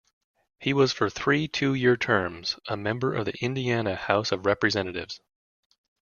He 0.59 0.73
was 0.73 0.91
for 0.91 1.11
three 1.11 1.47
two-year 1.47 1.95
terms 1.95 2.55
a 2.67 2.75
member 2.75 3.13
of 3.13 3.25
the 3.25 3.35
Indiana 3.39 3.95
House 3.95 4.31
of 4.31 4.47
Representatives. 4.47 5.21